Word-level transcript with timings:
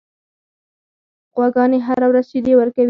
غواګانې 1.35 1.79
هره 1.87 2.05
ورځ 2.09 2.25
شیدې 2.31 2.53
ورکوي. 2.57 2.79